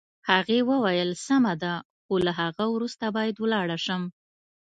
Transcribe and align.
هغې 0.29 0.59
وویل: 0.69 1.09
سمه 1.25 1.53
ده، 1.63 1.73
خو 2.03 2.13
له 2.25 2.31
هغه 2.41 2.63
وروسته 2.75 3.05
باید 3.17 3.35
ولاړه 3.39 3.77
شم. 3.85 4.01